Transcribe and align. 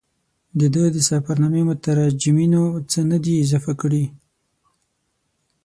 د 0.59 0.61
ده 0.73 0.83
د 0.95 0.97
سفرنامې 1.09 1.61
مترجمینو 1.69 2.63
څه 2.91 2.99
نه 3.11 3.17
دي 3.23 3.33
اضافه 3.43 3.73
کړي. 3.81 4.03